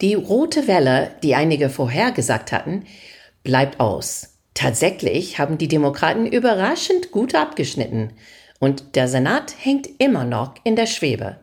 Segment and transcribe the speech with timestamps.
[0.00, 2.84] Die rote Welle, die einige vorhergesagt hatten,
[3.42, 4.38] bleibt aus.
[4.54, 8.12] Tatsächlich haben die Demokraten überraschend gut abgeschnitten
[8.60, 11.40] und der Senat hängt immer noch in der Schwebe.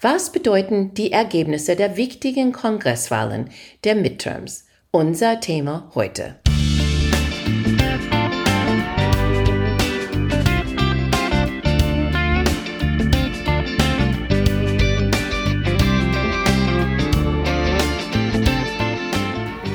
[0.00, 3.50] Was bedeuten die Ergebnisse der wichtigen Kongresswahlen
[3.84, 4.66] der Midterms?
[4.90, 6.39] Unser Thema heute.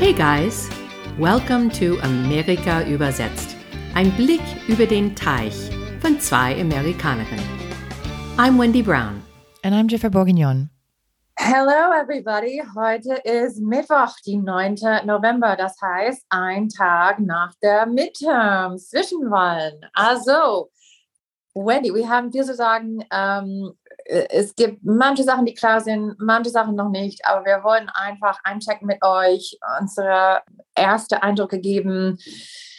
[0.06, 0.70] Hey guys,
[1.18, 3.56] welcome to Amerika übersetzt.
[3.96, 7.50] Ein Blick über den Teich von zwei Amerikanerinnen.
[8.38, 9.24] I'm Wendy Brown.
[9.64, 10.70] And I'm Jennifer Bourguignon.
[11.40, 12.62] Hello everybody.
[12.76, 14.76] Heute ist Mittwoch, die 9.
[15.06, 15.56] November.
[15.56, 19.88] Das heißt, ein Tag nach der Midterm, Zwischenwahlen.
[19.94, 20.70] Also,
[21.56, 23.04] Wendy, wir haben viel zu sagen.
[23.12, 27.64] Ähm, äh, es gibt manche Sachen, die klar sind, manche Sachen noch nicht, aber wir
[27.64, 30.42] wollen einfach einchecken mit euch, unsere
[30.76, 32.18] erste Eindrücke geben,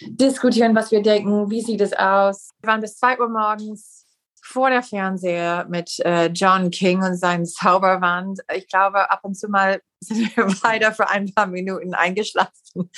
[0.02, 2.50] diskutieren, was wir denken, wie sieht es aus.
[2.60, 4.05] Wir waren bis 2 Uhr morgens
[4.46, 8.40] vor der Fernseher mit äh, John King und seinem Zauberwand.
[8.54, 12.90] Ich glaube, ab und zu mal sind wir weiter für ein paar Minuten eingeschlafen.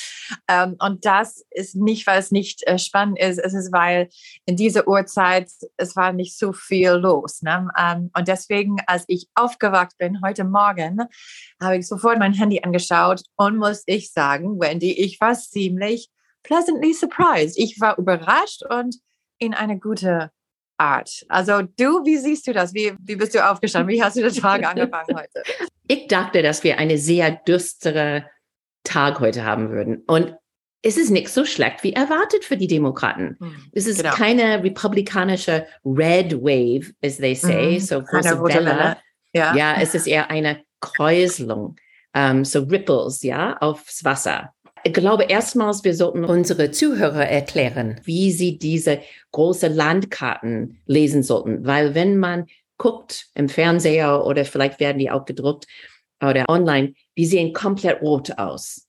[0.49, 4.09] Ähm, und das ist nicht, weil es nicht äh, spannend ist, es ist, weil
[4.45, 7.41] in dieser Uhrzeit es war nicht so viel los.
[7.43, 7.69] Ne?
[7.79, 11.01] Ähm, und deswegen, als ich aufgewacht bin heute Morgen,
[11.63, 16.11] habe ich sofort mein Handy angeschaut und muss ich sagen, Wendy, ich war ziemlich
[16.43, 17.57] pleasantly surprised.
[17.57, 18.97] Ich war überrascht und
[19.39, 20.31] in eine gute
[20.79, 21.25] Art.
[21.29, 22.73] Also du, wie siehst du das?
[22.73, 23.95] Wie, wie bist du aufgestanden?
[23.95, 25.43] Wie hast du den Tag angefangen heute?
[25.87, 28.27] Ich dachte, dass wir eine sehr düstere
[28.85, 30.05] Tag heute haben würden.
[30.07, 30.35] Und
[30.83, 33.37] es ist nicht so schlecht wie erwartet für die Demokraten.
[33.41, 34.15] Mhm, es ist genau.
[34.15, 38.67] keine republikanische Red Wave, as they say, mhm, so große Welle.
[38.67, 38.97] Welle.
[39.35, 39.55] Ja.
[39.55, 41.77] ja, es ist eher eine Kräuselung, um,
[42.15, 44.55] ähm, so Ripples, ja, aufs Wasser.
[44.85, 49.01] Ich glaube, erstmals, wir sollten unsere Zuhörer erklären, wie sie diese
[49.33, 51.67] große Landkarten lesen sollten.
[51.67, 52.47] Weil wenn man
[52.79, 55.67] guckt im Fernseher oder vielleicht werden die auch gedruckt
[56.23, 58.87] oder online, die sehen komplett rot aus.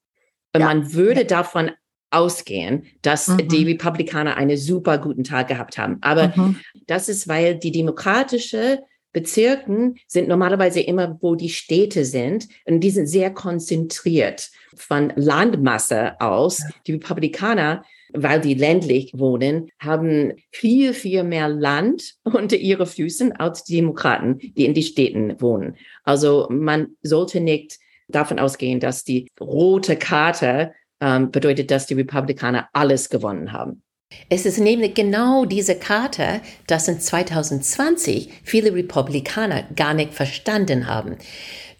[0.53, 0.67] Und ja.
[0.67, 1.71] man würde davon
[2.11, 3.47] ausgehen, dass mhm.
[3.49, 5.97] die Republikaner einen super guten Tag gehabt haben.
[6.01, 6.59] Aber mhm.
[6.87, 8.79] das ist, weil die demokratische
[9.19, 12.47] Bezirken sind normalerweise immer, wo die Städte sind.
[12.63, 16.63] Und die sind sehr konzentriert von Landmasse aus.
[16.87, 23.65] Die Republikaner, weil die ländlich wohnen, haben viel, viel mehr Land unter ihren Füßen als
[23.65, 25.75] die Demokraten, die in die Städten wohnen.
[26.05, 27.77] Also man sollte nicht
[28.07, 30.71] davon ausgehen, dass die rote Karte
[31.01, 33.83] ähm, bedeutet, dass die Republikaner alles gewonnen haben.
[34.31, 41.17] Es ist nämlich genau diese Karte, das in 2020 viele Republikaner gar nicht verstanden haben.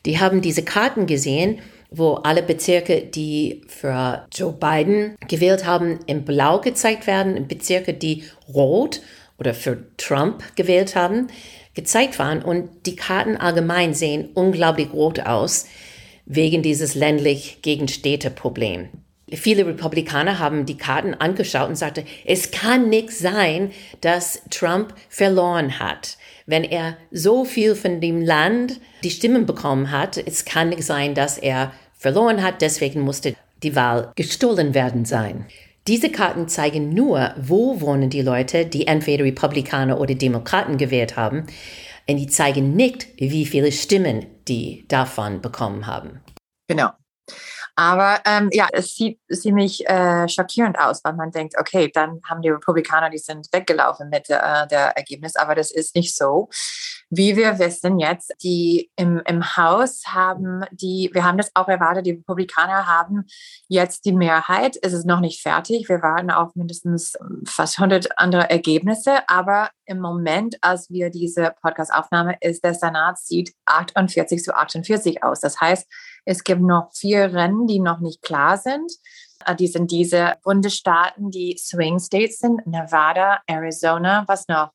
[0.07, 1.59] Die haben diese Karten gesehen,
[1.91, 8.23] wo alle Bezirke, die für Joe Biden gewählt haben, in Blau gezeigt werden, Bezirke, die
[8.51, 9.01] rot
[9.37, 11.27] oder für Trump gewählt haben,
[11.75, 12.41] gezeigt waren.
[12.41, 15.67] Und die Karten allgemein sehen unglaublich rot aus,
[16.25, 18.89] wegen dieses ländlich gegen Städte Problem
[19.33, 25.79] viele Republikaner haben die Karten angeschaut und sagte, es kann nicht sein, dass Trump verloren
[25.79, 26.17] hat.
[26.45, 31.13] Wenn er so viel von dem Land die Stimmen bekommen hat, es kann nicht sein,
[31.13, 35.45] dass er verloren hat, deswegen musste die Wahl gestohlen werden sein.
[35.87, 41.47] Diese Karten zeigen nur, wo wohnen die Leute, die entweder Republikaner oder Demokraten gewählt haben.
[42.07, 46.21] Und die zeigen nicht, wie viele Stimmen die davon bekommen haben.
[46.67, 46.89] Genau.
[47.79, 52.41] Aber ähm, ja, es sieht ziemlich äh, schockierend aus, weil man denkt, okay, dann haben
[52.41, 56.49] die Republikaner, die sind weggelaufen mit äh, der Ergebnis, aber das ist nicht so.
[57.09, 62.05] Wie wir wissen jetzt, die im, im Haus haben die, wir haben das auch erwartet,
[62.05, 63.25] die Republikaner haben
[63.67, 64.77] jetzt die Mehrheit.
[64.81, 65.89] Es ist noch nicht fertig.
[65.89, 69.27] Wir warten auf mindestens fast 100 andere Ergebnisse.
[69.27, 75.39] Aber im Moment, als wir diese Podcast-Aufnahme, ist der Senat sieht 48 zu 48 aus.
[75.39, 75.87] Das heißt,
[76.25, 78.91] es gibt noch vier Rennen, die noch nicht klar sind.
[79.45, 84.71] Äh, die sind diese Bundesstaaten, die Swing States sind, Nevada, Arizona, was noch?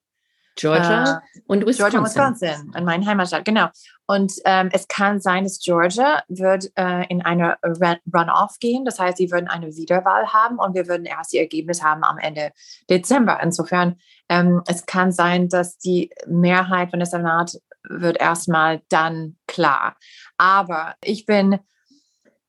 [0.56, 1.76] Georgia äh, und Wisconsin.
[1.76, 3.68] Georgia und Wisconsin, in meiner Heimatstadt, genau.
[4.06, 8.84] Und ähm, es kann sein, dass Georgia wird äh, in eine Runoff gehen.
[8.84, 12.18] Das heißt, sie würden eine Wiederwahl haben und wir würden erst die Ergebnisse haben am
[12.18, 12.52] Ende
[12.90, 13.40] Dezember.
[13.42, 13.96] Insofern,
[14.28, 17.58] ähm, es kann sein, dass die Mehrheit von der Senat
[17.88, 19.96] wird erstmal dann klar.
[20.36, 21.58] Aber ich bin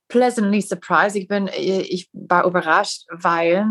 [0.08, 1.16] pleasantly surprised.
[1.16, 3.66] Ich bin, ich war überrascht, weil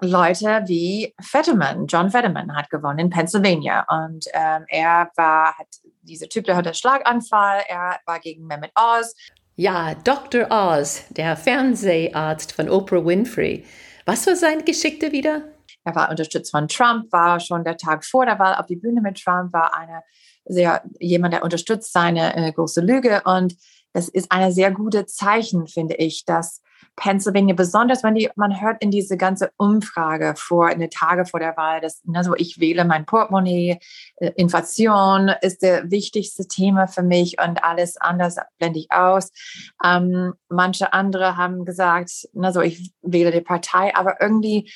[0.00, 5.66] Leute wie Fetterman, John Fetterman hat gewonnen in Pennsylvania und ähm, er war, hat,
[6.02, 9.14] dieser Typ, der hatte Schlaganfall, er war gegen Mehmet Oz.
[9.56, 10.46] Ja, Dr.
[10.50, 13.64] Oz, der Fernseharzt von Oprah Winfrey.
[14.06, 15.42] Was war seine Geschichte wieder?
[15.84, 19.00] Er war unterstützt von Trump, war schon der Tag vor der Wahl auf die Bühne
[19.00, 20.02] mit Trump, war eine
[20.44, 23.22] sehr, jemand, der unterstützt seine äh, große Lüge.
[23.24, 23.56] Und
[23.92, 26.62] es ist eine sehr gute Zeichen, finde ich, dass
[26.98, 31.56] Pennsylvania, besonders wenn die, man hört in diese ganze Umfrage vor, eine Tage vor der
[31.56, 33.78] Wahl, dass, also ich wähle mein Portemonnaie,
[34.16, 39.30] äh, Inflation ist der wichtigste Thema für mich und alles anders blende ich aus.
[39.84, 44.70] Ähm, manche andere haben gesagt, also ich wähle die Partei, aber irgendwie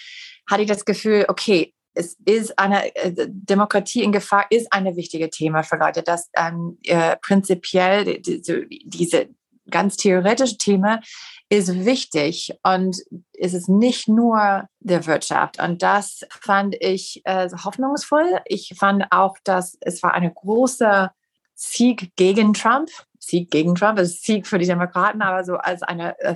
[0.49, 5.31] hatte ich das Gefühl, okay, es ist eine äh, Demokratie in Gefahr ist ein wichtiges
[5.31, 9.29] Thema für Leute, dass ähm, äh, prinzipiell diese, diese
[9.71, 11.01] ganz theoretische Thema
[11.49, 12.97] ist wichtig und
[13.39, 15.63] es ist nicht nur der Wirtschaft.
[15.63, 18.41] Und das fand ich äh, hoffnungsvoll.
[18.47, 21.11] Ich fand auch, dass es war eine große
[21.55, 22.89] Sieg gegen Trump.
[23.19, 26.35] Sieg gegen Trump, ist Sieg für die Demokraten, aber so als eine äh,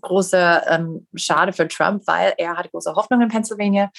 [0.00, 3.90] große ähm, Schade für Trump, weil er hat große Hoffnung in Pennsylvania.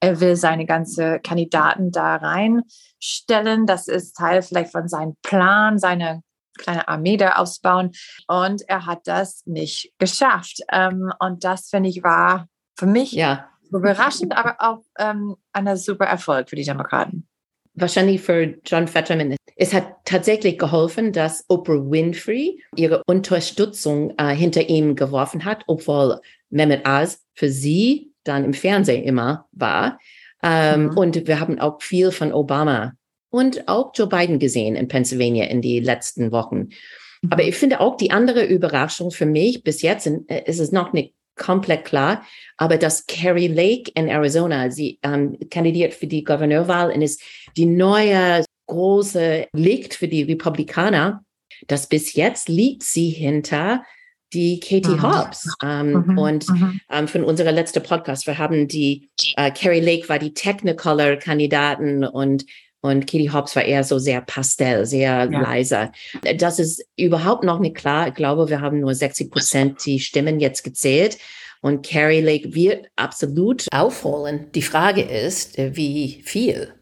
[0.00, 3.66] Er will seine ganze Kandidaten da reinstellen.
[3.66, 6.22] Das ist Teil vielleicht von seinem Plan, seine
[6.58, 7.92] kleine Armee da aufbauen.
[8.28, 10.60] Und er hat das nicht geschafft.
[10.70, 13.48] Ähm, und das, finde ich, war für mich ja.
[13.70, 17.26] überraschend, aber auch ähm, ein super Erfolg für die Demokraten.
[17.74, 19.36] Wahrscheinlich für John Fetterman.
[19.56, 26.20] Es hat tatsächlich geholfen, dass Oprah Winfrey ihre Unterstützung äh, hinter ihm geworfen hat, obwohl
[26.50, 29.98] Mehmet Oz für sie dann im Fernsehen immer war.
[30.42, 30.98] Ähm, mhm.
[30.98, 32.92] Und wir haben auch viel von Obama
[33.32, 36.68] und auch Joe Biden gesehen in Pennsylvania in die letzten Wochen.
[37.30, 40.92] Aber ich finde auch die andere Überraschung für mich bis jetzt äh, ist es noch
[40.92, 42.24] nicht komplett klar,
[42.58, 47.22] aber dass Carrie Lake in Arizona, sie ähm, kandidiert für die Gouverneurwahl und ist
[47.56, 51.24] die neue große Licht für die Republikaner,
[51.68, 53.82] dass bis jetzt liegt sie hinter
[54.34, 55.02] die Katie mhm.
[55.02, 55.48] Hobbs.
[55.62, 56.18] Ähm, mhm.
[56.18, 56.80] Und mhm.
[56.90, 62.44] Ähm, von unserer letzten Podcast, wir haben die, äh, Carrie Lake war die Technicolor-Kandidaten und
[62.82, 65.40] und Katie Hobbs war eher so sehr pastell, sehr ja.
[65.40, 65.92] leiser.
[66.36, 68.08] Das ist überhaupt noch nicht klar.
[68.08, 71.16] Ich glaube, wir haben nur 60 Prozent die Stimmen jetzt gezählt.
[71.60, 74.50] Und Carrie Lake wird absolut aufholen.
[74.52, 76.74] Die Frage ist, äh, wie viel?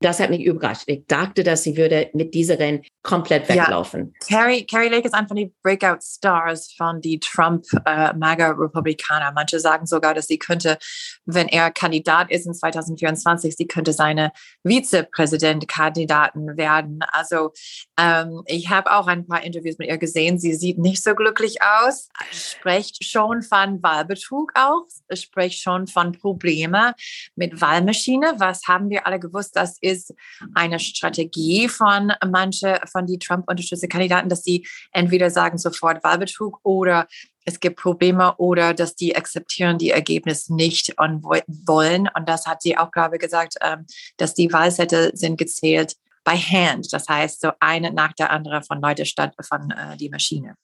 [0.00, 0.84] Das hat mich überrascht.
[0.86, 4.12] Ich dachte, dass sie würde mit dieser Rennen komplett weglaufen.
[4.28, 4.38] Ja.
[4.38, 9.32] Carrie, Carrie Lake ist einfach die Breakout Stars von die Trump äh, MAGA Republikaner.
[9.32, 10.76] Manche sagen sogar, dass sie könnte,
[11.24, 14.32] wenn er Kandidat ist in 2024, sie könnte seine
[14.64, 16.98] Vizepräsident-Kandidaten werden.
[17.12, 17.52] Also
[17.98, 20.38] ähm, ich habe auch ein paar Interviews mit ihr gesehen.
[20.38, 22.08] Sie sieht nicht so glücklich aus.
[22.32, 24.84] Spricht schon von Wahlbetrug auch.
[25.14, 26.94] Spricht schon von Probleme
[27.34, 28.34] mit Wahlmaschine.
[28.38, 29.56] Was haben wir alle gewusst?
[29.56, 30.14] Das ist
[30.54, 36.60] eine Strategie von manche von die Trump unterstützten Kandidaten, dass sie entweder sagen sofort Wahlbetrug
[36.62, 37.06] oder
[37.44, 42.08] es gibt Probleme oder dass die akzeptieren die Ergebnisse nicht und wollen.
[42.14, 43.86] Und das hat sie auch, glaube ich, gesagt, ähm,
[44.16, 45.94] dass die Wahlzettel sind gezählt
[46.24, 46.92] by hand.
[46.92, 50.56] Das heißt, so eine nach der anderen von Leute statt von äh, die Maschine.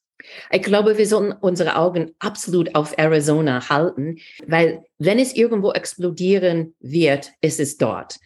[0.51, 6.75] Ich glaube, wir sollten unsere Augen absolut auf Arizona halten, weil wenn es irgendwo explodieren
[6.81, 8.19] wird, ist es dort.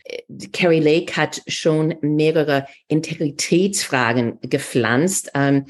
[0.52, 5.31] Carrie Lake hat schon mehrere Integritätsfragen gepflanzt.
[5.34, 5.66] Ähm,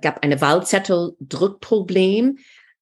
[0.00, 2.38] gab eine Wahlzettel-Druckproblem.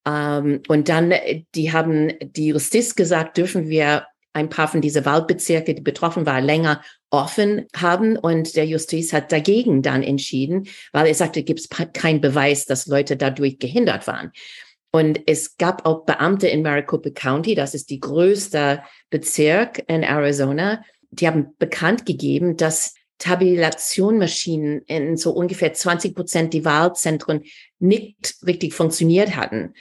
[0.07, 1.15] Ähm, und dann,
[1.55, 6.45] die haben die Justiz gesagt, dürfen wir ein paar von diesen Waldbezirke, die betroffen waren,
[6.45, 6.83] länger
[7.15, 8.17] offen haben.
[8.17, 12.87] Und der Justiz hat dagegen dann entschieden, weil er sagte, gibt es keinen Beweis, dass
[12.87, 14.33] Leute dadurch gehindert waren.
[14.91, 20.85] Und es gab auch Beamte in Maricopa County, das ist die größte Bezirk in Arizona,
[21.11, 27.43] die haben bekannt gegeben, dass Tabulationmaschinen in so ungefähr 20 Prozent die Wahlzentren
[27.79, 29.75] nicht richtig funktioniert hatten.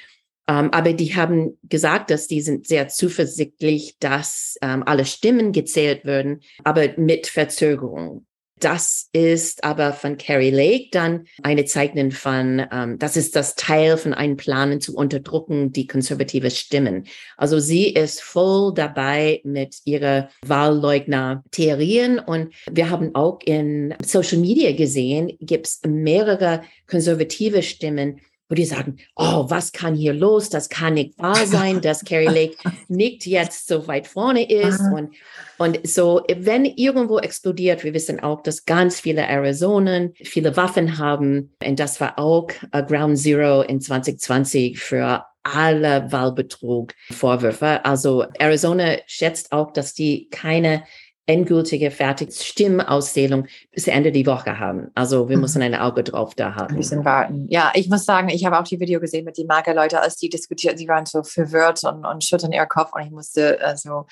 [0.48, 6.06] Ähm, aber die haben gesagt, dass die sind sehr zuversichtlich, dass ähm, alle Stimmen gezählt
[6.06, 8.26] würden, aber mit Verzögerung.
[8.64, 13.98] Das ist aber von Carrie Lake dann eine Zeichnung von, ähm, das ist das Teil
[13.98, 17.06] von einem Plan zu unterdrücken, die konservative Stimmen.
[17.36, 24.72] Also sie ist voll dabei mit ihrer Wahlleugner-Theorien und wir haben auch in Social Media
[24.72, 30.50] gesehen, gibt es mehrere konservative Stimmen, wo die sagen, oh, was kann hier los?
[30.50, 32.56] Das kann nicht wahr sein, dass Carrie Lake
[32.88, 34.80] nicht jetzt so weit vorne ist.
[34.80, 35.16] Und,
[35.58, 41.54] und so, wenn irgendwo explodiert, wir wissen auch, dass ganz viele Arizonen viele Waffen haben.
[41.66, 47.84] Und das war auch uh, Ground Zero in 2020 für alle Wahlbetrug Vorwürfe.
[47.84, 50.84] Also Arizona schätzt auch, dass die keine
[51.26, 54.92] endgültige, fertige Stimmauszählung bis Ende die Woche haben.
[54.94, 55.44] Also wir mhm.
[55.44, 56.74] müssen ein Auge drauf da haben.
[56.74, 57.48] Ein bisschen warten.
[57.50, 60.28] Ja, ich muss sagen, ich habe auch die Video gesehen mit den Magerleute, als die
[60.28, 64.06] diskutierten, sie waren so verwirrt und, und schütteln ihr Kopf und ich musste, also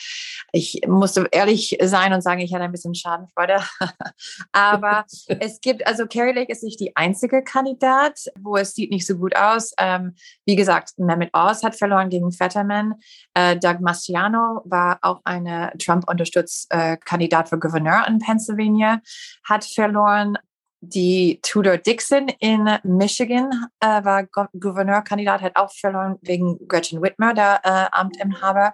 [0.54, 3.60] ich musste ehrlich sein und sagen, ich hatte ein bisschen Schadenfreude.
[4.54, 5.06] Aber
[5.40, 9.18] es gibt, also Carrie Lake ist nicht die einzige Kandidat, wo es sieht nicht so
[9.18, 9.74] gut aus.
[9.78, 10.16] Ähm,
[10.46, 12.96] wie gesagt, Mehmet Oz hat verloren gegen Fetterman.
[13.34, 19.02] Äh, Doug Mastriano war auch eine Trump-unterstützt äh, Kandidat für Gouverneur in Pennsylvania,
[19.44, 20.38] hat verloren.
[20.84, 27.36] Die Tudor Dixon in Michigan äh, war Go Gouverneurkandidat, hat auch verloren wegen Gretchen Whitmer,
[27.36, 28.74] der äh, Amtinhaber.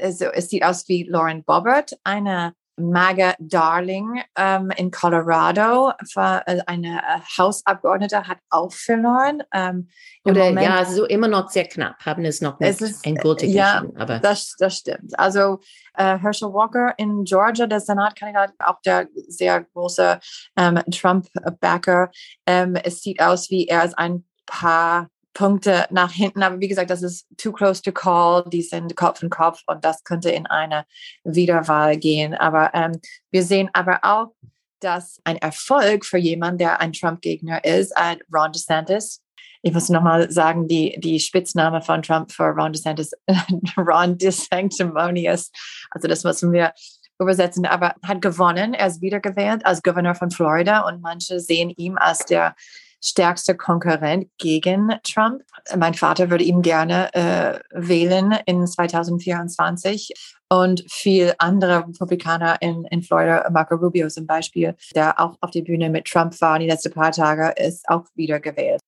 [0.00, 6.98] Also, es sieht aus wie Lauren Bobbert, eine MAGA Darling ähm, in Colorado, äh, eine
[6.98, 9.42] äh, Hausabgeordnete, hat auch verloren.
[9.52, 9.88] Ähm,
[10.24, 13.84] Oder Moment, ja, so immer noch sehr knapp, haben es noch nicht es endgültig ja,
[13.96, 15.18] aber das, das stimmt.
[15.18, 15.60] Also
[15.94, 20.18] äh, Herschel Walker in Georgia, der Senatkandidat, auch der sehr große
[20.56, 22.10] ähm, Trump-Backer.
[22.46, 26.42] Ähm, es sieht aus, wie er ist ein paar Punkte nach hinten.
[26.42, 28.44] Aber wie gesagt, das ist too close to call.
[28.48, 30.86] Die sind Kopf in Kopf und das könnte in eine
[31.24, 32.34] Wiederwahl gehen.
[32.34, 33.00] Aber ähm,
[33.30, 34.32] wir sehen aber auch,
[34.80, 39.22] dass ein Erfolg für jemanden, der ein Trump-Gegner ist, ein Ron DeSantis.
[39.62, 43.12] Ich muss nochmal sagen, die, die Spitzname von Trump für Ron DeSantis,
[43.76, 45.50] Ron DeSanctimonious.
[45.90, 46.72] Also das müssen wir
[47.18, 48.74] übersetzen, aber hat gewonnen.
[48.74, 52.54] Er ist wiedergewählt als Gouverneur von Florida und manche sehen ihn als der
[53.04, 55.42] stärkster Konkurrent gegen Trump.
[55.76, 60.12] Mein Vater würde ihn gerne äh, wählen in 2024
[60.48, 65.62] und viel andere Republikaner in, in Florida, Marco Rubio zum Beispiel, der auch auf der
[65.62, 68.80] Bühne mit Trump war die letzten paar Tage, ist auch wieder gewählt.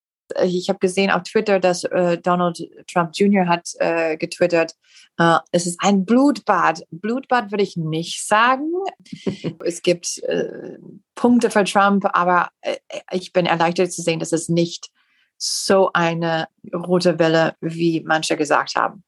[0.43, 2.59] Ich habe gesehen auf Twitter, dass äh, Donald
[2.93, 3.47] Trump Jr.
[3.47, 4.75] hat äh, getwittert,
[5.19, 6.83] äh, es ist ein Blutbad.
[6.91, 8.71] Blutbad würde ich nicht sagen.
[9.65, 10.79] es gibt äh,
[11.15, 12.77] Punkte für Trump, aber äh,
[13.13, 14.91] ich bin erleichtert zu sehen, dass es nicht
[15.39, 19.03] so eine rote Welle, wie manche gesagt haben.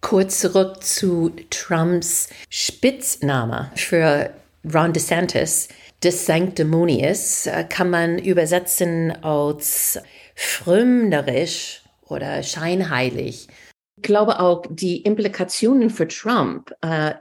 [0.00, 4.30] Kurz zurück zu Trumps Spitzname für
[4.72, 5.68] Ron DeSantis.
[6.02, 9.98] Des Sanctimonious äh, kann man übersetzen als
[10.34, 13.48] frömmlerisch oder scheinheilig.
[13.96, 17.14] Ich glaube auch, die Implikationen für Trump äh,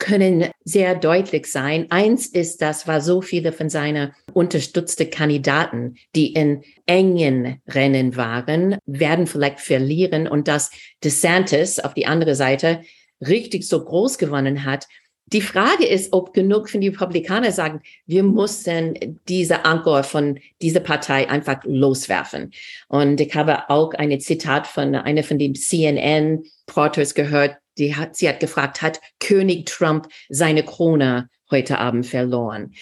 [0.00, 1.86] können sehr deutlich sein.
[1.90, 8.78] Eins ist, das war so viele von seinen unterstützten Kandidaten, die in engen Rennen waren,
[8.86, 10.70] werden vielleicht verlieren und dass
[11.04, 12.82] DeSantis auf die andere Seite
[13.20, 14.86] richtig so groß gewonnen hat,
[15.32, 20.80] die Frage ist, ob genug von den Republikanern sagen, wir mussten diese Anker von dieser
[20.80, 22.52] Partei einfach loswerfen.
[22.88, 28.16] Und ich habe auch ein Zitat von einer von den CNN Reporters gehört, die hat,
[28.16, 32.74] sie hat gefragt, hat König Trump seine Krone heute Abend verloren.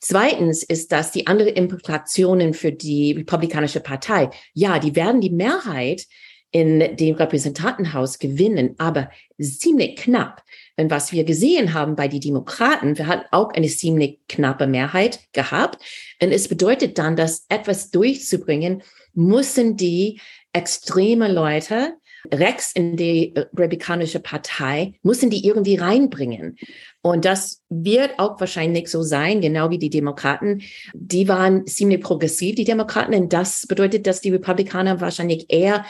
[0.00, 4.30] Zweitens ist das die andere Implikationen für die Republikanische Partei.
[4.54, 6.04] Ja, die werden die Mehrheit
[6.50, 10.42] in dem Repräsentantenhaus gewinnen, aber ziemlich knapp.
[10.78, 15.20] Denn was wir gesehen haben bei den Demokraten, wir hatten auch eine ziemlich knappe Mehrheit
[15.32, 15.82] gehabt.
[16.22, 18.82] Und es bedeutet dann, dass etwas durchzubringen,
[19.12, 20.20] müssen die
[20.52, 21.94] extreme Leute
[22.32, 26.56] rechts in die republikanische Partei, müssen die irgendwie reinbringen.
[27.00, 30.62] Und das wird auch wahrscheinlich so sein, genau wie die Demokraten.
[30.94, 33.14] Die waren ziemlich progressiv, die Demokraten.
[33.14, 35.84] Und das bedeutet, dass die Republikaner wahrscheinlich eher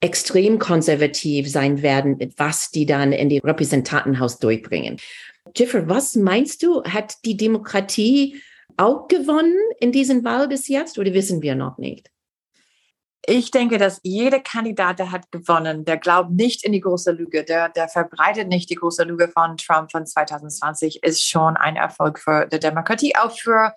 [0.00, 4.98] extrem konservativ sein werden, was die dann in die Repräsentantenhaus durchbringen.
[5.54, 8.42] Jiffer, was meinst du, hat die Demokratie
[8.76, 12.10] auch gewonnen in diesen Wahl bis jetzt oder wissen wir noch nicht?
[13.28, 17.42] Ich denke, dass jeder Kandidat, der hat gewonnen, der glaubt nicht in die große Lüge,
[17.42, 22.20] der, der verbreitet nicht die große Lüge von Trump von 2020, ist schon ein Erfolg
[22.20, 23.74] für die Demokratie, auch für,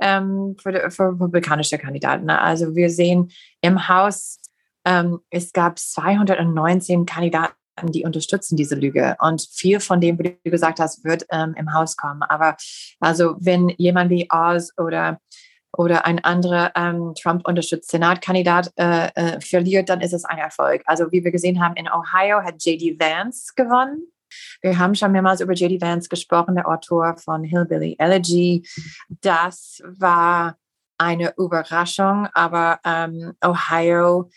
[0.00, 2.30] ähm, für, für republikanische Kandidaten.
[2.30, 4.38] Also wir sehen im Haus,
[4.84, 9.16] ähm, es gab 219 Kandidaten, die unterstützen diese Lüge.
[9.20, 12.22] Und viel von dem, wie du gesagt hast, wird ähm, im Haus kommen.
[12.22, 12.56] Aber
[13.00, 15.18] also wenn jemand wie Oz oder
[15.76, 20.82] oder ein anderer ähm, Trump-unterstützter Senatkandidat äh, äh, verliert, dann ist es ein Erfolg.
[20.86, 22.96] Also wie wir gesehen haben, in Ohio hat J.D.
[22.98, 24.06] Vance gewonnen.
[24.62, 25.80] Wir haben schon mehrmals über J.D.
[25.80, 28.66] Vance gesprochen, der Autor von Hillbilly Elegy.
[29.20, 30.56] Das war
[30.98, 34.30] eine Überraschung, aber ähm, Ohio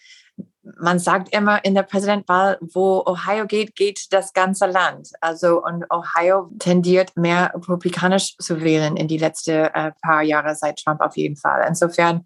[0.79, 5.09] man sagt immer in der Präsidentwahl, wo Ohio geht, geht das ganze Land.
[5.21, 10.79] Also und Ohio tendiert mehr republikanisch zu wählen in die letzten äh, paar Jahre seit
[10.79, 11.65] Trump auf jeden Fall.
[11.67, 12.23] Insofern,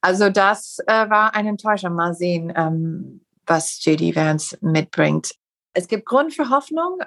[0.00, 1.94] also das äh, war eine Enttäuschung.
[1.94, 5.32] Mal sehen, ähm, was JD Vance mitbringt.
[5.74, 6.98] Es gibt Grund für Hoffnung.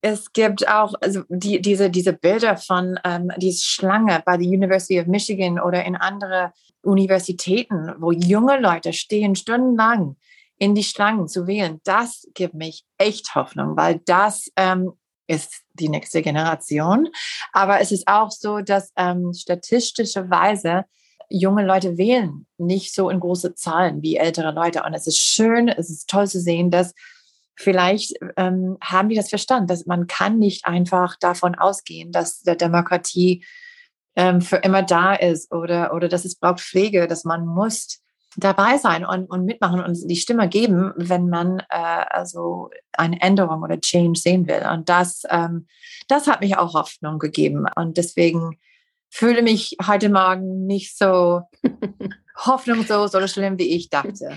[0.00, 5.00] es gibt auch also die, diese, diese Bilder von ähm, dieser Schlange bei der University
[5.00, 6.52] of Michigan oder in andere
[6.82, 10.16] Universitäten, wo junge Leute stehen stundenlang
[10.58, 11.80] in die Schlangen zu wählen.
[11.84, 14.92] Das gibt mich echt Hoffnung, weil das ähm,
[15.26, 17.08] ist die nächste Generation.
[17.52, 20.84] Aber es ist auch so, dass ähm, statistischerweise
[21.28, 24.82] junge Leute wählen nicht so in große Zahlen wie ältere Leute.
[24.82, 26.94] Und es ist schön, es ist toll zu sehen, dass
[27.56, 32.56] vielleicht ähm, haben die das verstanden, dass man kann nicht einfach davon ausgehen, dass der
[32.56, 33.44] Demokratie
[34.16, 38.02] ähm, für immer da ist oder, oder dass es braucht Pflege, dass man muss
[38.36, 43.62] dabei sein und, und mitmachen und die Stimme geben, wenn man äh, also eine Änderung
[43.62, 44.66] oder Change sehen will.
[44.72, 45.66] Und das, ähm,
[46.08, 47.66] das hat mich auch Hoffnung gegeben.
[47.76, 48.58] Und deswegen
[49.10, 51.42] fühle mich heute Morgen nicht so
[52.36, 54.32] hoffnungslos oder schlimm, wie ich dachte.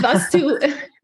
[0.00, 0.58] Was du,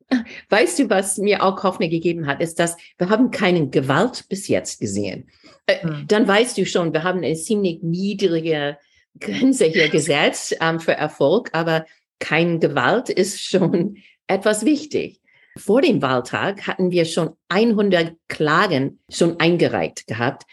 [0.49, 4.49] weißt du, was mir auch Hoffnung gegeben hat, ist, dass wir haben keine Gewalt bis
[4.49, 5.29] jetzt gesehen.
[5.67, 6.05] Äh, hm.
[6.09, 8.79] Dann weißt du schon, wir haben eine ziemlich niedrige
[9.19, 11.87] Grenze hier gesetzt ähm, für Erfolg, aber
[12.19, 15.21] kein Gewalt ist schon etwas wichtig.
[15.57, 20.45] Vor dem Wahltag hatten wir schon 100 Klagen schon eingereicht gehabt.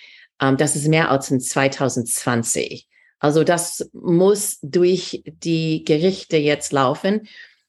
[0.42, 2.88] Ähm, das ist mehr als in 2020.
[3.20, 7.28] Also das muss durch die Gerichte jetzt laufen.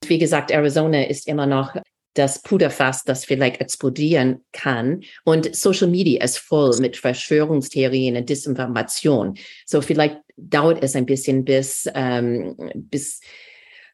[0.08, 1.76] Wie gesagt, Arizona ist immer noch
[2.14, 5.02] das Puderfass, das vielleicht explodieren kann.
[5.24, 9.38] Und Social Media ist voll mit Verschwörungstheorien und Disinformation.
[9.64, 13.20] So vielleicht dauert es ein bisschen, bis, ähm, bis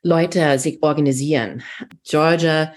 [0.02, 1.62] Leute sich organisieren.
[2.04, 2.72] Georgia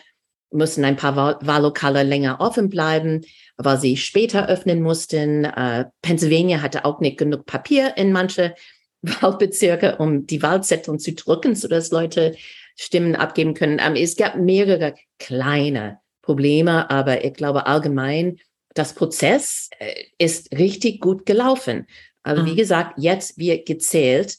[0.51, 3.21] mussten ein paar Wahllokale länger offen bleiben,
[3.57, 5.45] weil sie später öffnen mussten.
[5.45, 8.53] Uh, Pennsylvania hatte auch nicht genug Papier in manche
[9.01, 12.35] Wahlbezirke, um die Wahlzettel zu drücken, sodass Leute
[12.81, 13.79] Stimmen abgeben können.
[13.79, 18.39] Um, es gab mehrere kleine Probleme, aber ich glaube allgemein,
[18.73, 21.85] das Prozess äh, ist richtig gut gelaufen.
[22.23, 22.57] Also wie mhm.
[22.57, 24.37] gesagt, jetzt wird gezählt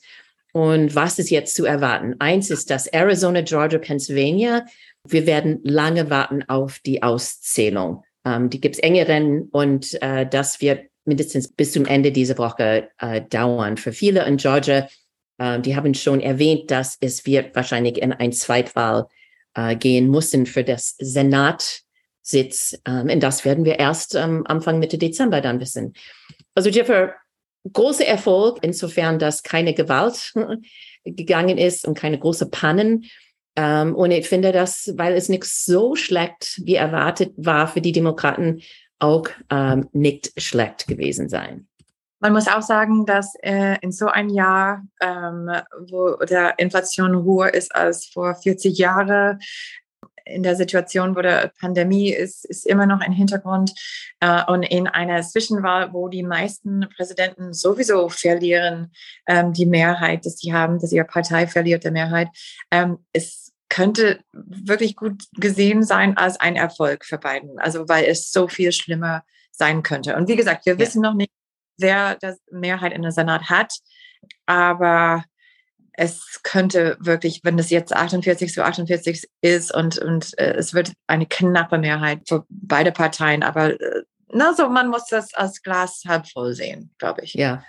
[0.53, 2.17] und was ist jetzt zu erwarten?
[2.19, 4.67] Eins ist das Arizona, Georgia, Pennsylvania.
[5.07, 8.03] Wir werden lange warten auf die Auszählung.
[8.25, 13.23] Ähm, die gibt's engeren und äh, das wird mindestens bis zum Ende dieser Woche äh,
[13.23, 13.77] dauern.
[13.77, 14.89] Für viele in Georgia,
[15.61, 19.07] die haben schon erwähnt, dass es wird wahrscheinlich in ein Zweitwahl
[19.55, 22.79] äh, gehen müssen für das Senatsitz.
[22.87, 25.95] Ähm, und das werden wir erst ähm, Anfang Mitte Dezember dann wissen.
[26.55, 27.15] Also Jeffer,
[27.73, 30.33] großer Erfolg, insofern, dass keine Gewalt
[31.05, 33.05] gegangen ist und keine große Pannen.
[33.57, 37.93] Ähm, und ich finde das, weil es nicht so schlecht wie erwartet war für die
[37.93, 38.63] Demokraten,
[38.99, 41.67] auch ähm, nicht schlecht gewesen sein.
[42.23, 45.51] Man muss auch sagen, dass äh, in so ein Jahr, ähm,
[45.89, 49.41] wo der Inflation hoher ist als vor 40 Jahren,
[50.25, 53.73] in der Situation, wo der Pandemie ist, ist immer noch ein Hintergrund.
[54.21, 58.93] Äh, und in einer Zwischenwahl, wo die meisten Präsidenten sowieso verlieren,
[59.27, 62.29] ähm, die Mehrheit, dass sie haben, dass ihre Partei verliert, der Mehrheit,
[62.71, 67.59] ähm, es könnte wirklich gut gesehen sein als ein Erfolg für Biden.
[67.59, 70.15] Also, weil es so viel schlimmer sein könnte.
[70.15, 70.79] Und wie gesagt, wir ja.
[70.79, 71.33] wissen noch nicht,
[71.79, 73.73] wer das Mehrheit in der Senat hat.
[74.47, 75.25] Aber
[75.95, 80.93] es könnte wirklich, wenn es jetzt 48 zu 48 ist und, und äh, es wird
[81.07, 84.03] eine knappe Mehrheit für beide Parteien, aber äh,
[84.35, 87.35] na, so, man muss das als Glas halb voll sehen, glaube ich.
[87.35, 87.63] Ja,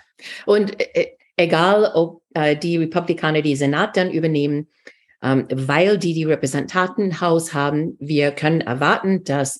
[0.46, 4.68] und äh, egal, ob äh, die Republikaner die Senat dann übernehmen,
[5.22, 9.58] ähm, weil die die Repräsentantenhaus haben, wir können erwarten, dass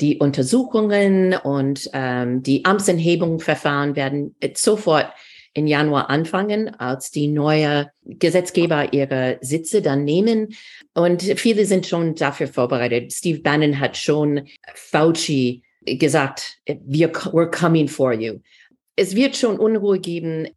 [0.00, 5.12] die Untersuchungen und ähm, die Amtsenthebungsverfahren werden sofort
[5.54, 10.54] in Januar anfangen, als die neue Gesetzgeber ihre Sitze dann nehmen.
[10.94, 13.12] Und viele sind schon dafür vorbereitet.
[13.12, 18.40] Steve Bannon hat schon Fauci gesagt, we're coming for you.
[18.96, 20.48] Es wird schon Unruhe geben.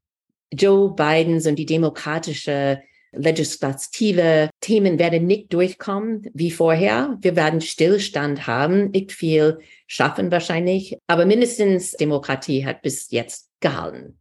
[0.52, 7.18] Joe Bidens und die demokratische legislative Themen werden nicht durchkommen wie vorher.
[7.22, 14.20] Wir werden Stillstand haben, nicht viel schaffen wahrscheinlich, aber mindestens Demokratie hat bis jetzt gehalten.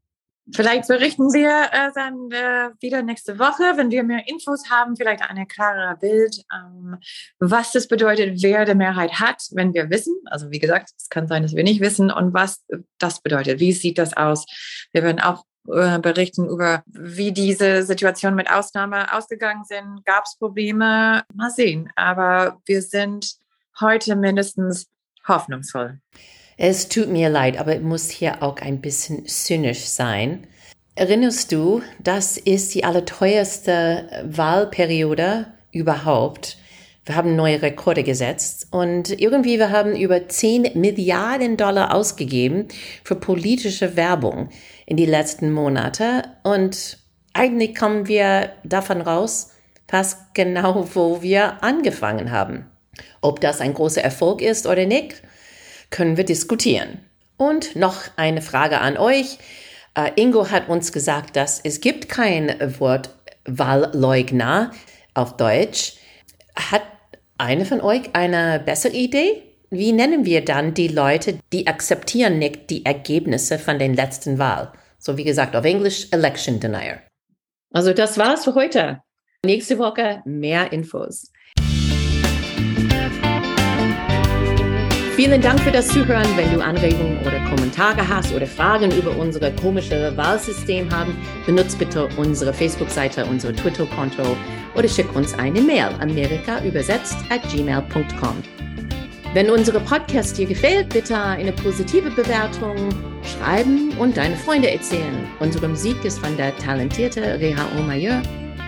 [0.54, 5.22] Vielleicht berichten wir äh, dann äh, wieder nächste Woche, wenn wir mehr Infos haben, vielleicht
[5.22, 6.98] ein klarer Bild, ähm,
[7.40, 10.14] was das bedeutet, wer die Mehrheit hat, wenn wir wissen.
[10.26, 12.64] Also wie gesagt, es kann sein, dass wir nicht wissen und was
[12.98, 13.58] das bedeutet.
[13.58, 14.46] Wie sieht das aus?
[14.92, 20.04] Wir werden auch äh, berichten über, wie diese Situation mit Ausnahme ausgegangen sind.
[20.04, 21.24] Gab es Probleme?
[21.34, 21.90] Mal sehen.
[21.96, 23.32] Aber wir sind
[23.80, 24.86] heute mindestens
[25.26, 25.98] hoffnungsvoll.
[26.56, 30.46] Es tut mir leid, aber ich muss hier auch ein bisschen zynisch sein.
[30.94, 36.56] Erinnerst du, das ist die allerteuerste Wahlperiode überhaupt
[37.04, 42.66] Wir haben neue Rekorde gesetzt und irgendwie wir haben über 10 Milliarden Dollar ausgegeben
[43.04, 44.48] für politische Werbung
[44.86, 46.98] in die letzten Monate und
[47.32, 49.52] eigentlich kommen wir davon raus,
[49.86, 52.66] fast genau, wo wir angefangen haben.
[53.20, 55.22] Ob das ein großer Erfolg ist oder nicht,
[55.90, 57.00] können wir diskutieren.
[57.36, 59.38] Und noch eine Frage an euch.
[59.98, 63.10] Uh, Ingo hat uns gesagt, dass es gibt kein Wort
[63.46, 64.72] Wahlleugner
[65.14, 65.94] auf Deutsch.
[66.54, 66.82] Hat
[67.38, 69.42] eine von euch eine bessere Idee?
[69.70, 74.68] Wie nennen wir dann die Leute, die akzeptieren nicht die Ergebnisse von den letzten Wahlen?
[74.98, 77.00] So wie gesagt, auf Englisch Election Denier.
[77.72, 79.02] Also das war's für heute.
[79.44, 81.30] Nächste Woche mehr Infos.
[85.16, 86.26] Vielen Dank für das Zuhören.
[86.36, 92.06] Wenn du Anregungen oder Kommentare hast oder Fragen über unser komisches Wahlsystem haben, benutzt bitte
[92.18, 94.36] unsere Facebook-Seite, unser Twitter-Konto
[94.74, 98.42] oder schick uns eine Mail Amerika übersetzt at gmail.com.
[99.32, 102.76] Wenn unsere Podcast dir gefällt, bitte eine positive Bewertung
[103.22, 105.26] schreiben und deine Freunde erzählen.
[105.40, 108.22] Unsere Musik ist von der talentierten Reha Omayer.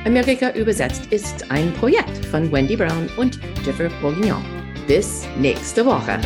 [0.07, 4.58] Amerika übersetzt ist ein Projekt von Wendy Brown und Jeffrey Bourguignon.
[4.89, 6.19] Bis nächste Woche.